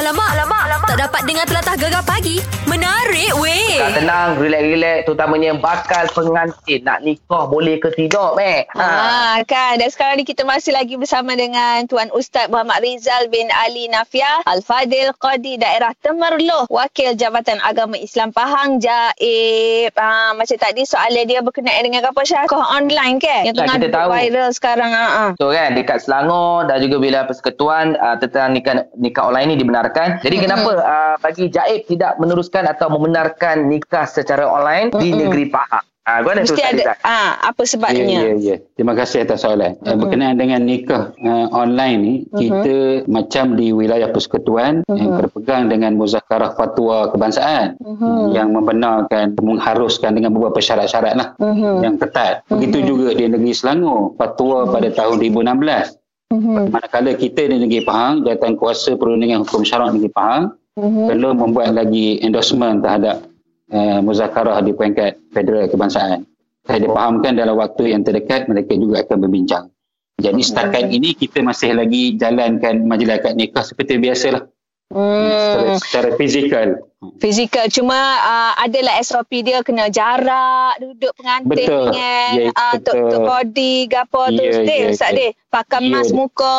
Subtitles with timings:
[0.00, 0.88] Alamak, alamak, alamak.
[0.88, 2.40] Tak dapat dengar telatah gegar pagi.
[2.64, 3.76] Menarik weh.
[3.76, 5.04] Tak tenang, relax-relax.
[5.04, 8.64] Terutamanya bakal pengantin nak nikah boleh ke tidak, Mek?
[8.72, 9.44] Ha.
[9.44, 9.76] kan.
[9.76, 14.40] Dan sekarang ni kita masih lagi bersama dengan Tuan Ustaz Muhammad Rizal bin Ali Nafia
[14.48, 19.92] Al-Fadil Qadi Daerah Temerloh Wakil Jabatan Agama Islam Pahang Jaib.
[19.92, 23.52] Ha, macam tadi soalan dia berkenaan dengan apa syarkah online ke?
[23.52, 24.10] Yang Tak, tengah kita tahu.
[24.16, 24.90] viral sekarang.
[24.96, 25.26] Ha, ha.
[25.36, 29.88] So kan dekat Selangor dan juga bila persekutuan uh, tentang nikah nikah online ni dibenarkan.
[29.92, 30.44] Jadi Mm-mm.
[30.44, 35.84] kenapa uh, bagi Jaib tidak meneruskan atau membenarkan nikah secara online di negeri Pahang?
[36.00, 36.96] Ah, tu Mesti Ustaz ada Rizal?
[37.04, 38.02] ha, apa Ya, sebabnya?
[38.02, 38.56] ya, ya.
[38.74, 39.76] Terima kasih atas soalan.
[39.84, 42.38] Uh, berkenaan dengan nikah uh, online ni, Mhm.
[42.40, 44.96] kita macam di wilayah persekutuan Mhm.
[44.96, 48.32] yang berpegang dengan muzakarah fatwa kebangsaan Mhm.
[48.32, 51.84] yang membenarkan mengharuskan dengan beberapa syarat-syarat lah Mhm.
[51.84, 52.42] yang ketat.
[52.48, 52.86] Begitu Mhm.
[52.88, 55.99] juga di negeri Selangor, fatwa pada tahun 2016.
[56.30, 56.70] Mhm.
[56.70, 61.10] Manakala kita di negeri Pahang, Jawatan Kuasa Perundingan Hukum Syarak Negeri Pahang Mhm.
[61.10, 63.26] belum membuat lagi endorsement terhadap
[63.74, 66.22] uh, muzakarah di peringkat federal kebangsaan.
[66.62, 69.74] Saya dipahamkan dalam waktu yang terdekat mereka juga akan berbincang.
[70.20, 74.46] Jadi setakat ini kita masih lagi jalankan majlis akad nikah seperti biasalah.
[74.90, 75.78] Secara, Hmm.
[75.78, 76.68] secara fizikal.
[77.16, 81.84] Fizikal cuma uh, adalah SOP dia kena jarak duduk pengantin Betul.
[81.88, 83.06] dengan Ya, uh, betul.
[83.06, 85.14] tok body gapo tu Ya, still ya, Ustaz ya.
[85.14, 85.88] dia pakai Ya.
[85.88, 86.58] mask muka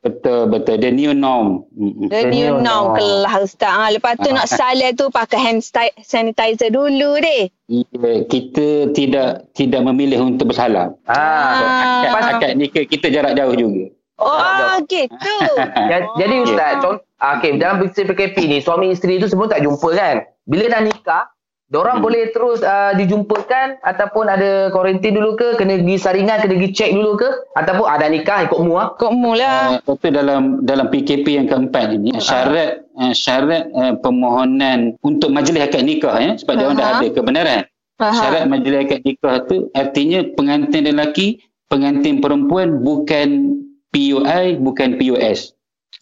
[0.00, 0.76] Betul, betul.
[0.78, 1.68] The new norm.
[1.70, 2.96] The The new new norm norm.
[2.96, 4.34] kelah Ustaz ha, lepas tu Ah.
[4.34, 5.60] nak saleh tu pakai hand
[6.00, 7.82] sanitizer dulu deh Ya,
[8.24, 10.96] kita tidak tidak memilih untuk bersalam.
[11.04, 11.14] Ah.
[11.14, 12.10] Ah.
[12.10, 13.92] Akad, akad nikah kita jarak jauh juga.
[14.16, 15.34] oh gitu
[15.92, 19.64] Ja- Jadi Ustaz, contoh, ah, okay, dalam sistem PKP ni, suami isteri tu semua tak
[19.64, 20.16] jumpa kan?
[20.46, 21.24] Bila dah nikah,
[21.66, 22.06] Diorang Hmm.
[22.06, 26.90] boleh terus uh, dijumpakan ataupun ada kuarantin dulu ke, kena pergi saringan, kena pergi cek
[26.94, 27.26] dulu ke
[27.58, 28.94] ataupun ada nikah ikut mu ah.
[28.94, 34.94] kok mula Uh, itu dalam dalam PKP yang keempat ini syarat uh, syarat uh, permohonan
[35.02, 37.62] untuk majlis akad nikah ya sebab dia orang dah ada kebenaran.
[37.98, 43.58] Syarat majlis akad nikah tu artinya pengantin lelaki, pengantin perempuan bukan
[43.90, 45.50] PUI, bukan PUS.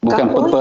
[0.05, 0.61] Bukan Kapul?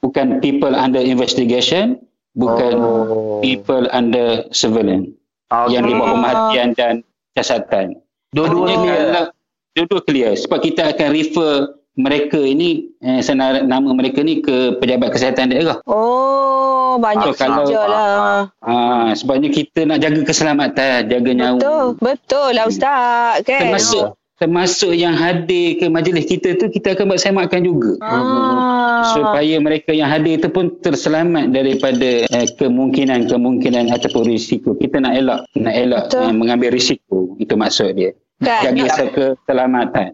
[0.00, 1.98] Bukan people under investigation,
[2.32, 3.38] bukan Oh.
[3.40, 5.10] people under surveillance
[5.48, 5.74] Okay.
[5.74, 6.94] yang di bawah pemerhatian dan
[7.32, 7.96] siasatan.
[8.30, 9.32] Dua-dua clear.
[9.72, 11.52] dua-dua clear sebab kita akan refer
[11.94, 15.78] mereka ini eh, senar, nama mereka ni ke pejabat kesihatan daerah.
[15.84, 18.74] oh banyak So, kalau- kerja lah Ha,
[19.14, 21.58] sebabnya kita nak jaga keselamatan, jaga nyawa.
[21.58, 27.10] betul betul lah Ustaz kan Termasuk termasuk yang hadir ke majlis kita tu kita akan
[27.10, 27.92] buat semakan juga.
[28.00, 29.02] ah.
[29.10, 34.74] Supaya mereka yang hadir itu pun terselamat daripada eh, kemungkinan-kemungkinan ataupun risiko.
[34.74, 36.22] Kita nak elak nak elak Betul.
[36.22, 37.34] eh, mengambil risiko.
[37.36, 38.14] Itu maksud dia.
[38.38, 40.08] kan Jaga nak, rasa keselamatan.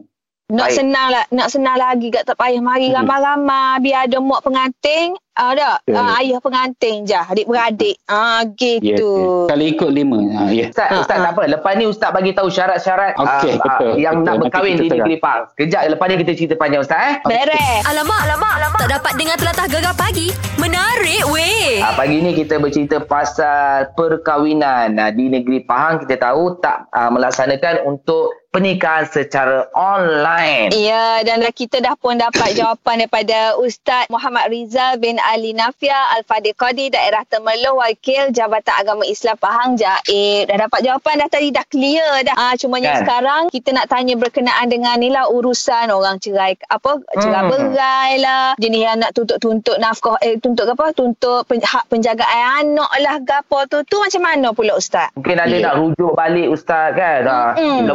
[0.47, 0.77] nak Baik.
[0.77, 2.97] senang lah nak senang lagi tak tak payah mari Mhm.
[2.97, 5.99] ramai-ramai biar ada mak pengantin ah tak Betul.
[5.99, 9.51] ah, ayah pengantin je adik-beradik ah Ya, gitu ya.
[9.51, 10.19] Kalau ikut lima.
[10.31, 10.67] Ha, ya.
[10.69, 11.23] Ustaz, Ah, Ustaz ah.
[11.23, 11.43] tak apa.
[11.49, 14.23] Lepas ni Ustaz bagi tahu syarat-syarat Okey, ah, betul, ah, yang betul.
[14.23, 15.43] nak Nanti berkahwin di negeri Pang.
[15.55, 17.15] Kejap, lepas ni kita cerita panjang Ustaz eh.
[17.25, 18.79] beres Alamak, alamak, alamak.
[18.79, 20.29] Tak dapat dengar telatah gegar pagi.
[20.57, 21.83] Menarik weh.
[21.83, 24.97] Ah, pagi ni kita bercerita pasal perkahwinan.
[24.97, 30.71] Ah, di negeri Pahang kita tahu tak ah, melaksanakan untuk pernikahan secara online.
[30.71, 36.55] Ya, dan kita dah pun dapat jawapan daripada Ustaz Muhammad Rizal bin Ali Nafia Al-Fadil
[36.55, 40.47] Qadi Daerah Temerloh Wakil Jabatan Agama Islam Pahang Jaib.
[40.47, 42.37] Dah dapat jawapan dah tadi dah clear dah.
[42.37, 43.03] Ah cuma yang Kan?
[43.03, 47.51] sekarang kita nak tanya berkenaan dengan ni lah urusan orang cerai apa cerai Hmm.
[47.51, 48.55] berai lah.
[48.57, 50.95] Jenis yang nak tuntut-tuntut nafkah eh tuntut apa?
[50.95, 52.23] Tuntut pen, hak penjagaan
[52.71, 53.83] anak lah gapo tu.
[53.83, 55.11] Tu macam mana pula Ustaz?
[55.15, 55.65] Mungkin ada Ya.
[55.65, 57.25] nak rujuk balik Ustaz kan.
[57.25, 57.83] Ah, Mm-mm.
[57.83, 57.95] Bila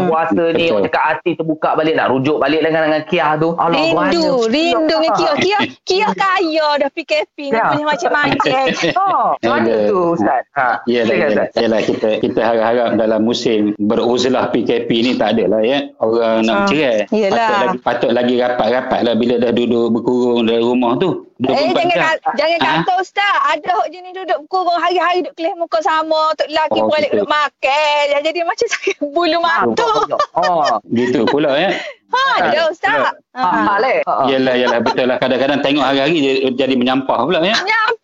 [0.52, 0.82] ni Betul.
[0.86, 3.54] cakap hati terbuka balik nak rujuk balik dengan dengan kiah tu.
[3.54, 4.50] Alah, Rindu, banyak.
[4.50, 5.32] rindu dengan Kia.
[5.38, 7.66] Kia, Kia kaya dah PKP ni Ya.
[7.70, 8.66] punya macam-macam.
[9.00, 9.88] Oh, mana Ada.
[9.88, 10.42] tu Ustaz?
[10.54, 15.80] Ha, Yalah, kita kita harap-harap dalam musim beruzlah PKP ni tak ada lah ya.
[15.98, 16.98] Orang nak Ah, cerai.
[17.10, 17.38] yalah.
[17.40, 21.29] Patut lagi, patut lagi rapat-rapat lah bila dah duduk berkurung dalam rumah tu.
[21.40, 22.04] 24 Eh, jangan jam.
[22.20, 22.70] ka- jangan Ha?
[22.78, 23.36] kata Ustaz.
[23.48, 26.36] Ada hok jenis duduk kurung hari-hari duduk kelih muka sama.
[26.36, 27.16] Tok lelaki Oh, balik gitu.
[27.18, 28.04] duduk makan.
[28.10, 29.88] Dah Jadi macam sakit bulu mata.
[30.40, 31.72] Oh, Gitu pula ya.
[32.10, 33.14] Ha, ada Ustaz.
[33.32, 33.64] ha, Ha.
[33.70, 34.02] balik.
[34.04, 34.26] Ha.
[34.28, 35.16] Yalah, yalah betul lah.
[35.16, 37.56] Kadang-kadang tengok hari-hari jadi, jadi menyampah pula ya.
[37.56, 37.99] Nyapa.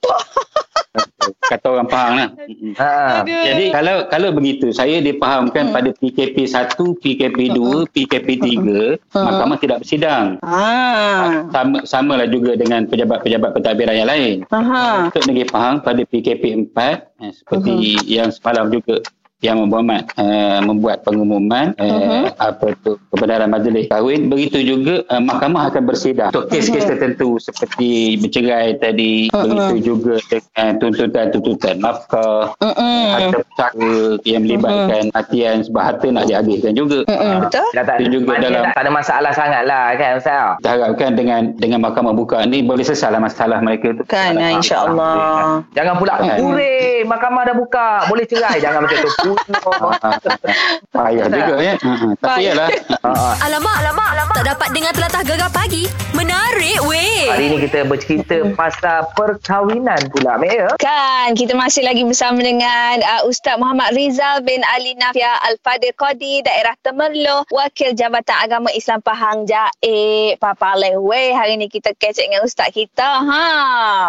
[1.46, 2.30] Kata orang Pahang lah.
[2.76, 3.24] Ha.
[3.24, 5.74] Jadi kalau kalau begitu saya dipahamkan Hmm.
[5.74, 9.24] pada PKP 1, PKP 2, PKP 3 Hmm.
[9.24, 10.36] mahkamah tidak bersidang.
[10.42, 11.46] Ha.
[11.50, 14.36] Sama samalah juga dengan pejabat-pejabat pentadbiran yang lain.
[14.50, 15.08] Aha.
[15.08, 17.74] Untuk negeri Pahang pada PKP 4 eh, seperti
[18.06, 19.00] yang semalam juga
[19.44, 22.24] yang Muhammad uh, membuat pengumuman uh, uh-huh.
[22.40, 26.90] apa tu kebenaran majlis kahwin begitu juga uh, mahkamah akan bersidang untuk kes-kes uh-huh.
[26.96, 29.44] tertentu seperti bercerai tadi uh-huh.
[29.44, 33.06] begitu juga dengan tuntutan-tuntutan nafkah uh-huh.
[33.12, 35.20] harta pusaka yang melibatkan uh-huh.
[35.20, 37.44] hatian sebab harta nak dihabiskan juga uh-huh.
[37.44, 41.42] betul tak, tak, juga dalam tak ada masalah sangat lah kan Ustaz kita harapkan dengan
[41.60, 46.38] dengan mahkamah buka ni boleh selesai masalah mereka tu kan insyaAllah jangan pula kan.
[46.40, 49.12] Ure, mahkamah dah buka boleh cerai jangan macam tu
[50.96, 51.74] Payah juga ya.
[52.22, 52.70] Tapi yalah.
[53.46, 54.36] Alamak, alamak, alamak.
[54.36, 55.88] Tak dapat dengar telatah gegar pagi.
[56.16, 57.28] Menarik weh.
[57.30, 60.68] Hari ni kita bercerita pasal perkahwinan pula, Mek ya.
[60.80, 66.42] Kan, kita masih lagi bersama dengan uh, Ustaz Muhammad Rizal bin Ali Nafia Al-Fadil Qadi,
[66.46, 70.38] daerah Temerloh, Wakil Jabatan Agama Islam Pahang Jaib.
[70.40, 71.36] Papa Leh weh.
[71.36, 73.22] Hari ni kita kecek dengan Ustaz kita.
[73.22, 73.46] Ha.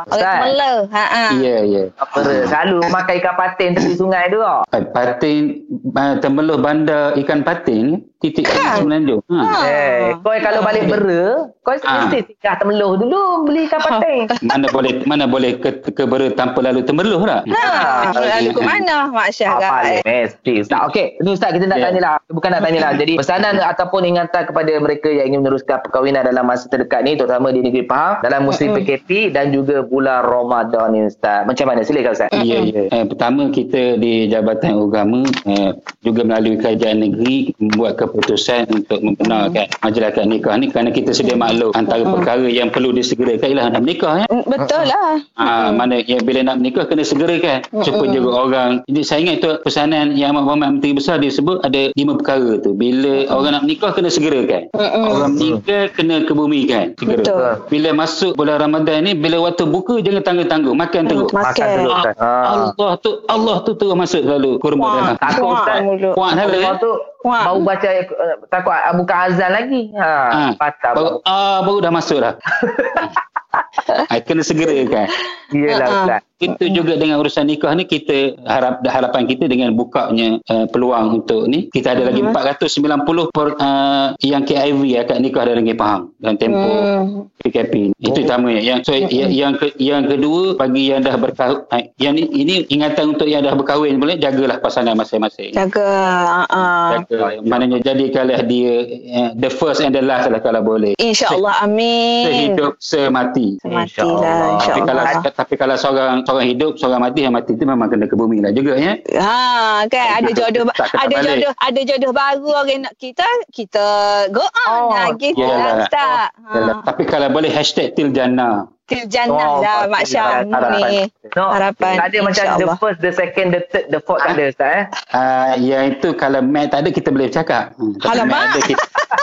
[0.07, 0.23] Ustaz.
[0.23, 0.79] Temerloh.
[0.91, 1.25] Ha, ha.
[1.39, 1.85] Ya, ya.
[2.01, 4.63] Apa selalu makan ikan patin tepi sungai tu kau.
[5.07, 5.63] Patin
[5.95, 8.81] uh, temeluh bandar ikan patin titik kan?
[8.81, 9.21] Semenanjung.
[9.29, 9.41] Ha.
[9.67, 12.09] Eh, kau kalau balik bera, kau Ha.
[12.09, 14.25] mesti singgah temeluh dulu beli ikan patin.
[14.51, 17.45] Mana boleh mana boleh ke, ke bera tanpa lalu temeluh lah.
[17.45, 18.13] Ha.
[18.17, 19.57] Lalu ke mana, Mak Syah?
[19.57, 19.83] Apa kan?
[19.87, 21.85] ni mesti Ustaz Okey Ini Ustaz kita nak Ya.
[21.91, 25.79] tanya lah Bukan nak tanya lah Jadi pesanan ataupun ingatan kepada mereka Yang ingin meneruskan
[25.85, 30.25] perkahwinan Dalam masa terdekat ni Terutama di negeri Pahang Dalam musim PKP Dan juga bulan
[30.25, 32.89] Ramadan ni Ustaz Macam mana silakan Ustaz Ya, ya.
[32.89, 35.71] Eh, pertama kita di Jabatan Agama eh,
[36.01, 41.37] juga melalui kerajaan negeri membuat keputusan untuk membenarkan majlis akad nikah ni kerana kita sedia
[41.37, 44.27] maklum antara perkara yang perlu disegerakan ialah nak menikah ya.
[44.33, 45.11] Mm, Betul lah.
[45.37, 47.63] Ha, mana yang bila nak menikah kena segerakan.
[47.85, 51.63] Supaya juga orang jadi saya ingat tu pesanan yang Amat Muhammad Menteri Besar dia sebut
[51.63, 52.73] ada lima perkara tu.
[52.73, 54.69] Bila orang nak menikah kena segerakan.
[54.75, 56.97] Orang menikah kena kebumikan.
[56.97, 57.23] Segera.
[57.23, 57.45] Betul.
[57.73, 61.77] bila masuk bulan Ramadan ni bila waktu buka jangan tanggung-tanggung makan terus Makan.
[62.17, 62.29] Ha.
[62.73, 65.17] Allah tu Allah tu terus masuk selalu kurma dalam.
[65.21, 65.81] Takut Ustaz.
[66.17, 66.91] kuat dah ya tu
[67.27, 67.43] Wah.
[67.51, 70.11] Baru baca uh, Takut uh, buka azan lagi ha.
[70.31, 70.43] ha.
[70.55, 72.39] Patah baru, ah, baru dah masuk dah
[74.13, 75.09] Ah, kena segerakan
[75.51, 75.87] Ha-ha.
[75.89, 81.25] Ustaz Itu juga dengan urusan nikah ni kita harap harapan kita dengan bukanya uh, peluang
[81.25, 86.03] untuk ni kita ada lagi 490 per, uh, yang KIV akad nikah dalam negeri Pahang
[86.21, 87.27] dalam tempoh Hmm.
[87.41, 91.83] PKP itu utamanya yang so yang yang, ke, yang kedua bagi yang dah berkahwin uh,
[91.97, 96.45] yang ni, ini ingatan untuk yang dah berkahwin boleh jagalah pasangan masing-masing Jaga.
[96.51, 98.85] Uh, jaga maknanya jadikanlah dia
[99.15, 101.65] uh, the first and the last lah kalau boleh InsyaAllah.
[101.65, 102.25] Amin.
[102.27, 104.61] sehidup semati Sematilah.
[104.61, 105.33] tapi kalau InsyaAllah.
[105.33, 108.51] tapi kalau seorang seorang hidup seorang mati yang mati itu memang kena ke bumi lah
[108.51, 111.27] juga ya Ha kan ada jodoh Tak kena ada balik.
[111.33, 113.87] jodoh ada jodoh baru orang nak kita kita
[114.31, 115.57] go on Oh, lah gitu yalah.
[115.57, 116.29] lah Ustaz.
[116.45, 116.75] Yalah.
[116.75, 116.85] Ha.
[116.85, 120.79] tapi kalau boleh hashtag til jannah Til jannah Oh, lah Mak Syah harapan.
[120.85, 120.99] ni.
[121.33, 122.77] No, Harapan, Tak ada macam the insyaAllah.
[122.79, 124.85] first, the second, the third, the fourth tak ada Ustaz eh.
[125.11, 127.99] uh, yang itu kalau Mac tak ada kita boleh bercakap hmm.
[128.01, 128.31] Alamak.
[128.31, 128.85] Mac ada kita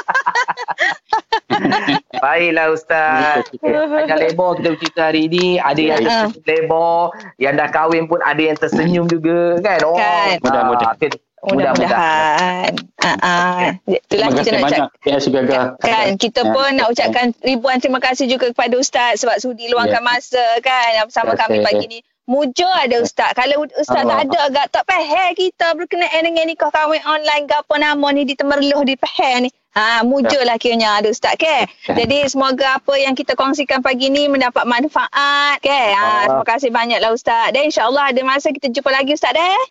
[2.24, 3.44] Baiklah Ustaz.
[3.60, 5.58] Banyak lebar kita bercerita hari ni.
[5.60, 6.10] Ada yang Ya.
[6.30, 7.00] tersenyum lebar.
[7.38, 9.80] Yang dah kahwin pun ada yang tersenyum juga kan.
[9.84, 10.40] Oh, Kan.
[10.40, 10.88] Mudah-mudahan.
[10.88, 11.10] ah, okay.
[11.44, 12.72] Mudah-mudahan.
[12.72, 12.72] Mudah-mudahan.
[13.04, 13.68] Ha ah.
[13.84, 14.80] Itulah terima kita
[15.12, 16.52] kasih nak banyak Kan kita Ya.
[16.56, 20.08] pun nak ucapkan ribuan terima kasih juga kepada Ustaz sebab sudi luangkan Ya.
[20.08, 22.00] masa kan bersama Terima kami pagi ni.
[22.24, 23.36] Mujur ada Ustaz.
[23.36, 27.76] Kalau Ustaz tak ada agak tak faham kita berkenaan dengan nikah kahwin online ke apa
[27.76, 29.52] nama ni di Temerloh di faham ni.
[29.74, 31.46] Ha, mujur lah kiranya ada Ustaz ke.
[31.50, 31.66] Ya.
[31.98, 35.74] Jadi semoga apa yang kita kongsikan pagi ni mendapat manfaat ke.
[35.98, 37.50] Ha, terima kasih banyaklah Ustaz.
[37.54, 39.62] Dan insyaAllah ada masa kita jumpa lagi Ustaz deh.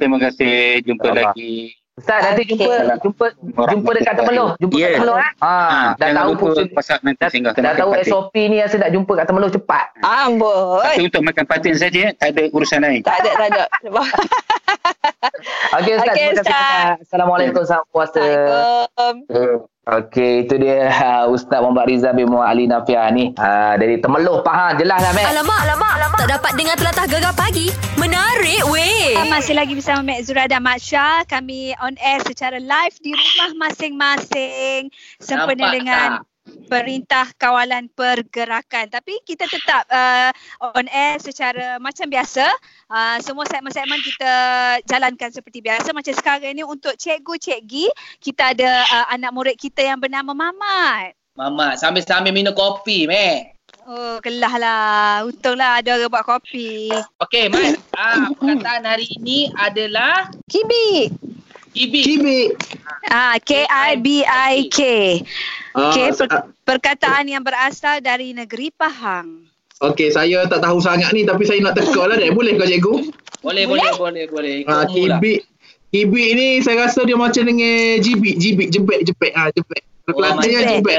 [0.00, 1.36] terima kasih jumpa Allah.
[1.36, 2.50] lagi Ustaz nanti Okey.
[2.56, 3.26] jumpa jumpa
[3.68, 4.48] jumpa dekat Temeloh.
[4.56, 4.88] Jumpa Ya.
[4.88, 5.30] kat Temeloh eh.
[5.38, 8.66] Ha, dah jangan tahu lupa prosedur- pasal nanti dah, singgah dah tahu SOP ni yang
[8.66, 9.86] saya nak jumpa kat Temeloh cepat.
[10.00, 10.80] Amboi.
[10.82, 13.62] tapi untuk makan patin saja tak ada urusan lain Tak ada, tak ada.
[15.76, 16.94] Okey Ustaz, terima kasih Ustaz.
[17.02, 18.18] Assalamualaikum salam puasa.
[18.18, 19.68] Assalamualaikum.
[19.88, 23.32] Okey, itu dia uh, Ustaz Muhammad Rizal bin Muhammad Ali Nafiah ni.
[23.32, 24.76] Uh, dari Temeloh, Pahang.
[24.76, 25.24] Jelas lah, Mek.
[25.24, 26.18] Alamak, alamak, alamak.
[26.20, 27.72] Tak dapat dengar telatah gegar pagi.
[27.96, 29.16] Menarik weh.
[29.32, 31.24] Masih lagi bersama Mek Zura dan Mak Syah.
[31.24, 34.92] Kami on air secara live di rumah masing-masing.
[35.16, 36.08] Sempena Nampak dengan
[36.70, 38.90] Perintah Kawalan Pergerakan.
[38.90, 40.30] Tapi kita tetap uh,
[40.74, 42.46] on air secara macam biasa.
[42.86, 44.32] Uh, semua segmen-segmen kita
[44.86, 45.90] jalankan seperti biasa.
[45.90, 47.90] Macam sekarang ni untuk cikgu-cikgi,
[48.22, 51.18] kita ada uh, anak murid kita yang bernama Mamat.
[51.38, 53.56] Mama, sambil-sambil minum kopi, Mek.
[53.88, 55.24] Oh, kelah lah.
[55.24, 56.92] Untunglah ada orang buat kopi.
[57.22, 57.80] Okey, Mat.
[57.96, 61.10] ah, perkataan hari ini adalah Kibi.
[61.70, 62.00] Ibi.
[62.02, 62.48] Cibik.
[63.06, 64.78] Ah, K-I-B-I-K.
[65.70, 69.46] Ah, Okay, per, sa- perkataan yang berasal dari negeri Pahang.
[69.80, 72.34] Okey, saya tak tahu sangat ni tapi saya nak teka lah dek.
[72.34, 72.94] Boleh ke cikgu?
[73.40, 74.56] Boleh, boleh, boleh, boleh.
[74.66, 75.46] Ah, kibik.
[75.90, 79.32] Kibik ni saya rasa dia macam dengan jibik, jibik, jebek, jebek.
[79.32, 79.82] Ah, jebek.
[80.04, 80.98] Oh, Kelantannya jebek.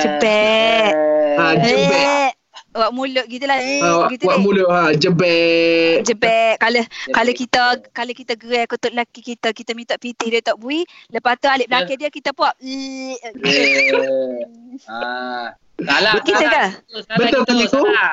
[0.00, 0.92] jebek.
[1.34, 2.30] Ah, jebek.
[2.70, 3.58] Eh, Awak mulut gitu lah.
[3.58, 4.42] Eh, Ah, gitu buat deh.
[4.46, 6.06] mulut ha, jebek.
[6.06, 6.54] Jebek.
[6.56, 7.60] Kalau kalau kita
[7.90, 10.86] kalau kita gerai kotak lelaki kita, kita minta pitih dia tak bui.
[11.10, 12.54] Lepas tu alik belakang dia kita buat.
[12.62, 13.26] eh, Eh.
[14.86, 15.50] Ah.
[15.76, 16.14] Salah.
[16.14, 16.14] Salah.
[16.22, 16.64] ke?
[17.02, 17.82] Salah Betul, kita, cikgu?
[17.82, 18.12] salah.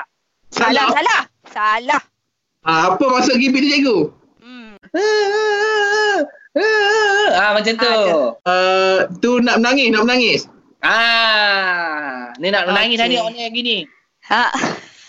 [0.50, 1.22] Salah, salah.
[1.48, 2.02] Salah.
[2.64, 3.98] Ah, apa maksud kibik tu cikgu?
[4.42, 4.74] Hmm.
[7.32, 7.86] Ah macam tu.
[7.86, 8.42] Ada.
[8.42, 10.42] Uh, tu nak menangis, nak menangis.
[10.82, 13.04] Ah, ni nak menangis okay.
[13.06, 13.78] tadi orang gini.
[14.28, 14.52] Ha.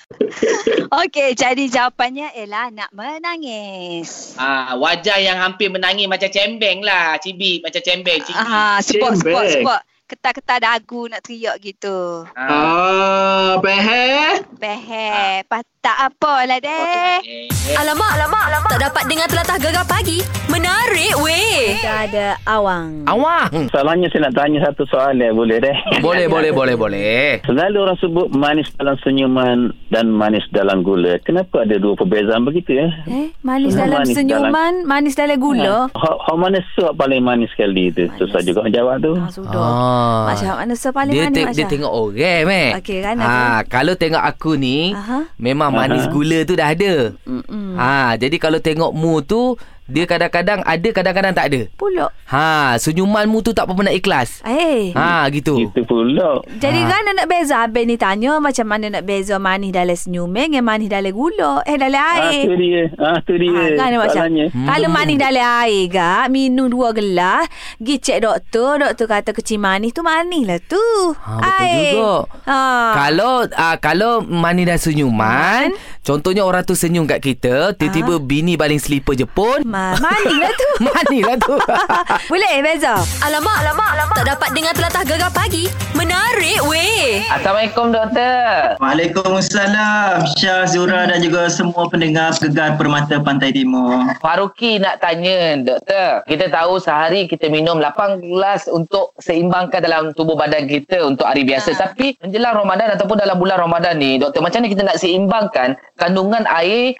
[1.04, 4.38] Okey, jadi jawapannya ialah nak menangis.
[4.40, 8.24] Ah, wajah yang hampir menangis macam cembeng lah, cibi macam cembeng.
[8.32, 9.66] Ah, sebab sebab Cembeng.
[10.08, 12.24] Ketar-ketar dagu nak teriak gitu.
[12.32, 12.48] Ah.
[12.48, 14.40] Ah, pehe.
[14.56, 17.20] Beheh, patah apalah deh.
[17.20, 18.70] Eh, Alamak, alamak, alamak.
[18.72, 20.24] Tak dapat dengar telatah gegar pagi.
[20.48, 21.76] Menarik weh.
[21.76, 23.04] Kita ada Awang.
[23.04, 23.68] Awang.
[23.68, 25.76] Soalannya saya nak tanya satu soalan ya, boleh deh?
[26.00, 27.44] Boleh, boleh, boleh, boleh.
[27.44, 31.20] Selalu orang sebut manis dalam senyuman dan manis dalam gula.
[31.20, 32.88] Kenapa ada dua perbezaan begitu ya?
[33.04, 35.92] Eh, manis Hmm, dalam manis senyuman, manis dalam gula.
[35.92, 38.08] Ha, ha mana suap paling manis sekali tu?
[38.16, 39.12] Tu saja kau jawab tu.
[39.12, 39.60] Ah, sudah.
[39.60, 39.96] Ah.
[40.26, 42.70] Masya mana so paling Dia, manis te- dia tengok orang, Mek.
[42.80, 45.28] Okey, kan, Ha, kalau tengok aku ni, Aha.
[45.36, 46.12] memang manis Aha.
[46.12, 47.14] gula tu dah ada.
[47.22, 47.74] Mm-mm.
[47.74, 49.54] Ha, jadi kalau tengok mu tu,
[49.88, 51.60] dia kadang-kadang ada, kadang-kadang tak ada.
[51.74, 52.12] Pulak.
[52.28, 54.44] Ha, senyumanmu tu tak apa nak ikhlas.
[54.44, 54.92] Eh.
[54.92, 55.56] Ha, gitu.
[55.58, 56.44] Itu pula.
[56.54, 56.86] Jadi Ha.
[56.86, 60.86] kan nak beza Abang ni tanya macam mana nak beza manis dalam senyuman dengan manis
[60.86, 61.64] dalam gula.
[61.64, 62.44] Eh dalam Ah, air.
[62.44, 62.82] tu dia.
[62.94, 63.48] Ah, tu dia.
[63.50, 64.22] Ha, kan macam.
[64.28, 64.66] Hmm.
[64.68, 69.90] Kalau manis dalam air gak Minum dua gelas Pergi cek doktor Doktor kata kecil manis
[69.90, 70.76] tu manis lah tu
[71.16, 71.67] Ha, betul Air.
[71.80, 72.12] Juga.
[72.44, 72.60] ha.
[72.90, 75.70] Kalau uh, kalau manis dan senyuman,
[76.00, 79.62] contohnya orang tu senyum kat kita, tiba-tiba bini baling selipar je pun.
[79.62, 81.54] Ma- manis lah tu manis lah tu.
[82.30, 84.16] Boleh beza Alamak, alamak, alamak.
[84.16, 85.64] Tak dapat dengar telatah gegar pagi.
[85.92, 87.22] Menarik weh.
[87.26, 88.78] Assalamualaikum doktor.
[88.78, 94.06] Waalaikumsalam Syah, Zura dan juga semua pendengar Gegar Permata Pantai Timur.
[94.18, 96.22] Faruqi nak tanya doktor.
[96.24, 101.42] Kita tahu sehari kita minum 8 gelas untuk seimbangkan dalam tubuh badan kita untuk hari
[101.42, 101.67] biasa.
[101.74, 106.46] Tapi menjelang Ramadan ataupun dalam bulan Ramadan ni, doktor macam mana kita nak seimbangkan kandungan
[106.48, 106.94] air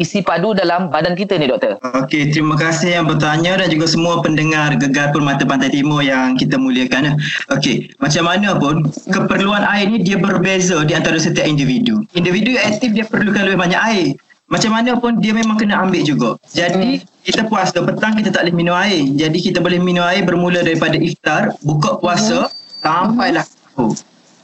[0.00, 1.76] isi padu dalam badan kita ni doktor?
[1.84, 6.56] Okey, terima kasih yang bertanya dan juga semua pendengar Gegar Permata Pantai Timur yang kita
[6.56, 7.20] muliakan.
[7.52, 12.00] Okey, macam mana pun keperluan air ni dia berbeza di antara setiap individu.
[12.16, 14.08] Individu yang aktif dia perlukan lebih banyak air.
[14.50, 16.34] Macam mana pun dia memang kena ambil juga.
[16.50, 19.06] Jadi kita puasa petang kita tak boleh minum air.
[19.14, 22.50] Jadi kita boleh minum air bermula daripada iftar, buka puasa
[22.82, 23.94] sampailah sahur.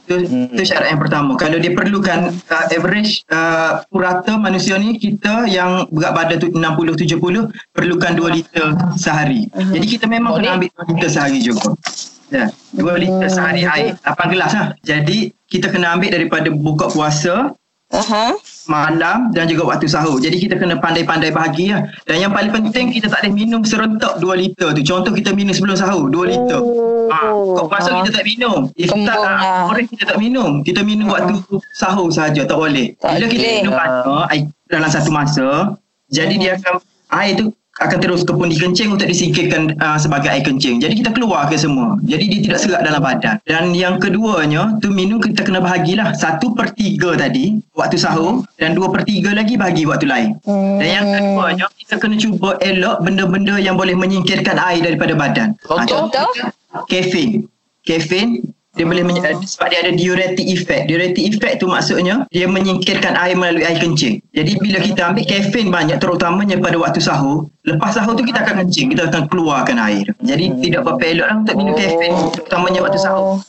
[0.07, 0.23] Itu,
[0.55, 1.35] itu syarat yang pertama.
[1.35, 7.51] Kalau dia perlukan uh, average uh, purata manusia ni kita yang berat badan tu 60-70
[7.75, 9.51] perlukan 2 liter sehari.
[9.51, 11.75] Jadi kita memang kena ambil 2 liter sehari juga.
[12.31, 12.47] Ya,
[12.79, 14.67] 2 liter sehari air, 8 gelas lah.
[14.87, 17.51] Jadi kita kena ambil daripada buka puasa,
[17.87, 18.35] Aha.
[18.67, 20.19] malam dan juga waktu sahur.
[20.19, 21.87] Jadi kita kena pandai-pandai bahagi lah.
[22.03, 24.83] Dan yang paling penting kita tak boleh minum serentak 2 liter tu.
[24.83, 26.59] Contoh kita minum sebelum sahur 2 liter.
[27.07, 28.67] Ha, kau puasa kita tak minum.
[28.75, 29.63] Iftar ah, ah.
[29.71, 30.67] orang kita tak minum.
[30.67, 31.39] Kita minum waktu
[31.79, 32.91] sahur sahaja tak boleh.
[32.99, 33.55] Tak Bila kita boleh.
[33.63, 35.47] minum banyak air dalam satu masa,
[36.11, 36.83] jadi dia akan
[37.15, 40.81] air tu akan terus ke pundi kencing untuk disingkirkan uh, sebagai air kencing.
[40.81, 41.89] Jadi kita keluarkan semua.
[42.09, 43.37] Jadi dia tidak serap dalam badan.
[43.45, 46.13] Dan yang keduanya, tu minum kita kena bahagilah.
[46.17, 48.41] Satu per tiga tadi, waktu sahur.
[48.57, 50.29] Dan dua per tiga lagi bagi waktu lain.
[50.81, 55.53] Dan yang keduanya, kita kena cuba elok benda-benda yang boleh menyingkirkan air daripada badan.
[55.69, 56.29] Ah, Contoh?
[56.89, 57.45] Kafein.
[57.85, 60.87] Kafein dia boleh menye- eh, sebab dia ada diuretic effect.
[60.87, 64.21] Diuretic effect tu maksudnya dia menyingkirkan air melalui air kencing.
[64.31, 68.63] Jadi bila kita ambil kafein banyak terutamanya pada waktu sahur, lepas sahur tu kita akan
[68.63, 70.05] kencing, kita akan keluarkan air.
[70.21, 73.41] Jadi tidak apa-apa eloklah untuk minum kafein terutamanya waktu sahur.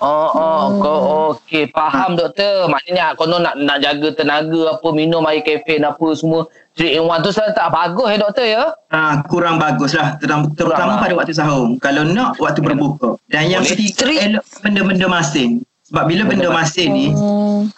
[0.00, 0.98] Oh, oh, kau
[1.34, 2.70] okey, faham doktor.
[2.70, 6.46] Maknanya konon nak nak jaga tenaga apa minum air kafein apa semua.
[6.76, 8.62] 3 in 1 tu saya tak bagus ya doktor ya.
[8.92, 11.72] Ah, kurang bagus lah terutama, terutama Kurang, pada waktu sahur.
[11.80, 13.16] Kalau nak waktu berbuka.
[13.32, 13.72] Dan yang Boleh.
[13.74, 17.06] ketiga elok benda-benda masin sebab bila benda masin ni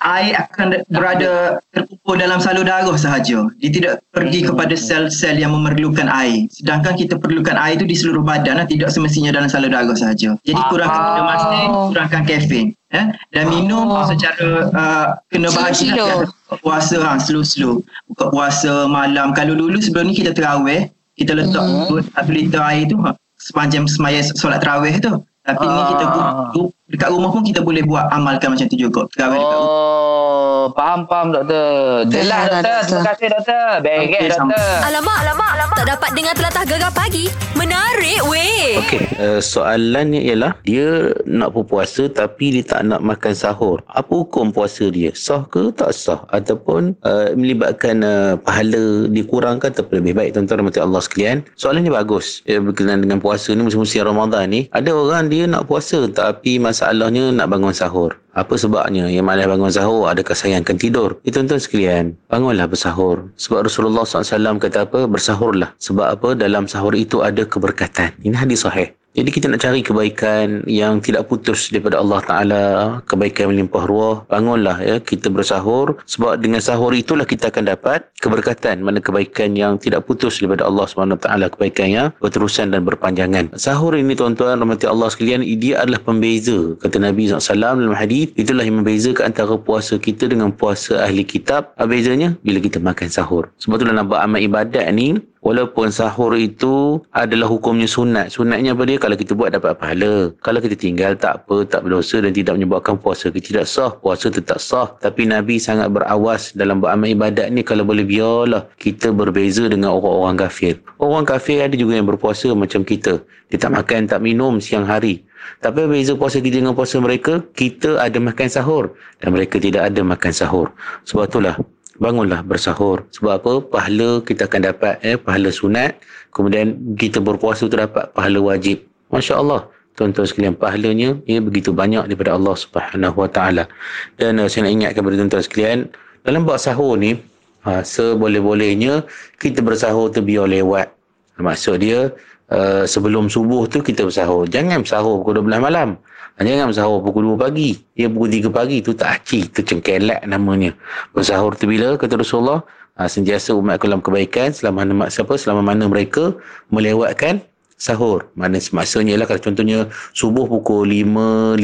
[0.00, 3.44] air akan berada terkumpul dalam salur darah sahaja.
[3.60, 6.48] Dia tidak pergi kepada sel-sel yang memerlukan air.
[6.48, 10.32] Sedangkan kita perlukan air tu di seluruh badan lah, tidak semestinya dalam salur darah sahaja.
[10.40, 13.06] Jadi kurangkan benda masin kurangkan kafein eh?
[13.36, 16.24] dan minum secara uh, kena bahagi Slow-slow.
[16.24, 17.74] buka puasa ha, slow-slow
[18.08, 19.36] buka puasa malam.
[19.36, 20.88] Kalau dulu sebelum ni kita terawih.
[21.18, 22.14] Kita letak mm-hmm.
[22.14, 23.10] satu liter air tu ha,
[23.42, 25.18] sepanjang semaya solat terawih tu.
[25.42, 26.52] Tapi ni kita Ah.
[26.88, 29.04] Dekat rumah pun kita boleh buat amalkan macam tu juga.
[29.12, 29.68] Terawih dekat rumah.
[29.68, 32.08] Oh, faham faham doktor.
[32.08, 32.78] Jelas doktor.
[32.88, 33.68] Terima kasih doktor.
[33.84, 34.68] Baik Okey, doktor.
[34.88, 35.76] Alamak, alamak, alamak.
[35.78, 37.24] Tak dapat dengar telatah gegar pagi.
[37.54, 38.78] Menarik weh.
[38.80, 43.82] Okey, uh, soalannya ialah dia nak berpuasa tapi dia tak nak makan sahur.
[43.92, 45.10] Apa hukum puasa dia?
[45.12, 46.22] Sah ke tak sah?
[46.30, 51.36] Ataupun uh, melibatkan uh, pahala dikurangkan atau lebih baik tuan-tuan rahmati Allah sekalian?
[51.58, 52.40] Soalannya bagus.
[52.46, 54.70] Ya, berkenaan dengan puasa ni musim-musim Ramadan ni.
[54.70, 58.14] Ada orang dia nak puasa tapi masalahnya nak bangun sahur.
[58.38, 59.10] Apa sebabnya?
[59.10, 61.18] Yang malas bangun sahur adakah sayangkan tidur?
[61.26, 63.34] Ya, tuan-tuan sekalian, bangunlah bersahur.
[63.34, 65.10] Sebab Rasulullah SAW kata apa?
[65.10, 65.74] Bersahurlah.
[65.82, 66.28] Sebab apa?
[66.38, 68.14] Dalam sahur itu ada keberkatan.
[68.22, 68.94] Ini hadis sahih.
[69.18, 72.64] Jadi kita nak cari kebaikan yang tidak putus daripada Allah Ta'ala.
[73.02, 74.22] Kebaikan melimpah ruah.
[74.30, 75.02] Bangunlah ya.
[75.02, 75.98] Kita bersahur.
[76.06, 78.78] Sebab dengan sahur itulah kita akan dapat keberkatan.
[78.78, 81.26] Mana kebaikan yang tidak putus daripada Allah SWT.
[81.50, 83.58] Kebaikan yang berterusan dan berpanjangan.
[83.58, 86.78] Sahur ini tuan-tuan, rahmati Allah sekalian, dia adalah pembeza.
[86.78, 91.72] Kata Nabi SAW dalam hadis itulah yang membezakan antara puasa kita dengan puasa ahli kitab.
[91.78, 92.36] Apa bezanya?
[92.44, 93.48] Bila kita makan sahur.
[93.62, 98.34] Sebab tu dalam amal ibadat ni, Walaupun sahur itu adalah hukumnya sunat.
[98.34, 98.98] Sunatnya apa dia?
[98.98, 100.34] Kalau kita buat dapat pahala.
[100.42, 103.94] Kalau kita tinggal tak apa, tak berdosa dan tidak menyebabkan puasa kita tidak sah.
[103.94, 104.98] Puasa tetap sah.
[104.98, 110.36] Tapi Nabi sangat berawas dalam beramal ibadat ni kalau boleh biarlah kita berbeza dengan orang-orang
[110.42, 110.82] kafir.
[110.98, 113.22] Orang kafir ada juga yang berpuasa macam kita.
[113.48, 115.24] Dia tak makan, tak minum siang hari.
[115.58, 120.00] Tapi beza puasa kita dengan puasa mereka, kita ada makan sahur dan mereka tidak ada
[120.04, 120.70] makan sahur.
[121.08, 121.56] Sebab itulah
[121.98, 123.02] bangunlah bersahur.
[123.14, 123.52] Sebab apa?
[123.66, 125.98] Pahala kita akan dapat eh, pahala sunat.
[126.30, 128.86] Kemudian kita berpuasa tu dapat pahala wajib.
[129.10, 129.66] Masya Allah.
[129.98, 133.66] Tuan-tuan sekalian, pahalanya ia begitu banyak daripada Allah Subhanahu Wa Taala.
[134.14, 135.78] Dan uh, saya nak ingatkan kepada tuan-tuan sekalian,
[136.22, 137.18] dalam bab sahur ni,
[137.66, 139.02] uh, seboleh-bolehnya
[139.42, 140.94] kita bersahur tu biar lewat.
[141.42, 142.14] Maksud dia,
[142.52, 144.48] uh, sebelum subuh tu kita bersahur.
[144.48, 146.00] Jangan bersahur pukul 12 malam.
[146.38, 147.70] Jangan bersahur pukul 2 pagi.
[147.98, 149.50] Ya pukul 3 pagi tu tak aci.
[149.50, 150.70] Tu cengkelak namanya.
[151.10, 152.62] Bersahur tu bila kata Rasulullah.
[152.98, 156.34] Ha, sentiasa umat dalam kebaikan selama mana, siapa, selama mana mereka
[156.74, 157.38] melewatkan
[157.78, 158.26] sahur.
[158.34, 161.62] Mana maksudnya ialah kalau contohnya subuh pukul 5.50.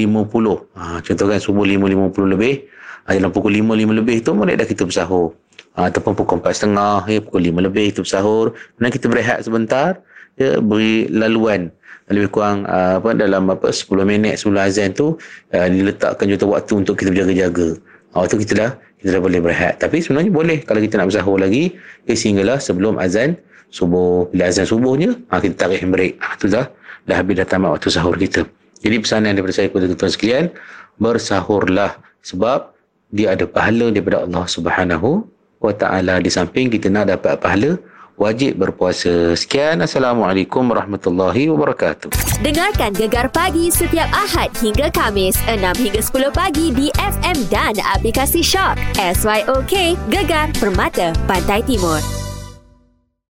[0.79, 2.71] Ha, contoh kan subuh 5.50 lebih.
[3.11, 5.35] Ha, dalam pukul 5.5 lebih tu mulai dah kita bersahur.
[5.75, 8.55] Ha, ataupun pukul 4.30 ya, pukul 5 lebih kita bersahur.
[8.55, 9.99] Kemudian kita berehat sebentar.
[10.35, 11.71] Ya, beri laluan
[12.13, 15.17] lebih kurang uh, apa dalam apa 10 minit sebelum azan tu
[15.57, 17.81] uh, diletakkan juta waktu untuk kita berjaga-jaga.
[18.13, 18.71] Waktu kita dah
[19.01, 19.81] kita dah boleh berehat.
[19.81, 21.73] Tapi sebenarnya boleh kalau kita nak bersahur lagi
[22.09, 23.37] eh, sehinggalah sebelum azan
[23.73, 24.29] subuh.
[24.33, 26.21] Bila azan subuhnya ha, kita tarik handbrake.
[26.21, 26.69] Ha, tu dah
[27.09, 28.45] dah habis dah tamat waktu sahur kita.
[28.85, 30.45] Jadi pesanan daripada saya kepada tuan-tuan sekalian
[31.01, 32.73] bersahurlah sebab
[33.13, 35.25] dia ada pahala daripada Allah Subhanahu
[35.65, 37.81] wa taala di samping kita nak dapat pahala
[38.17, 39.35] wajib berpuasa.
[39.35, 39.83] Sekian.
[39.83, 42.11] Assalamualaikum warahmatullahi wabarakatuh.
[42.41, 48.41] Dengarkan Gegar Pagi setiap Ahad hingga Kamis 6 hingga 10 pagi di FM dan aplikasi
[48.43, 48.79] Shock.
[48.99, 52.24] SYOK Gegar Permata Pantai Timur.